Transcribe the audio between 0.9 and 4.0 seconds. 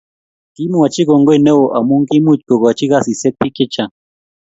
kongoi neo amu kimuch kokochi kasisiek biik chechang